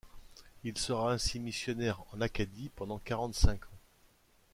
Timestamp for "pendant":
2.75-2.97